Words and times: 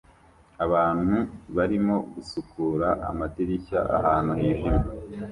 abantu 0.65 1.17
barimo 1.55 1.95
gusukura 2.13 2.87
amadirishya 3.09 3.79
ahantu 3.97 4.31
hijimye 4.41 4.87